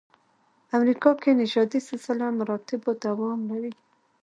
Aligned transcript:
امریکا 0.77 1.11
کې 1.21 1.31
نژادي 1.41 1.79
سلسله 1.89 2.25
مراتبو 2.39 2.91
دوام 3.05 3.39
لري. 3.49 3.73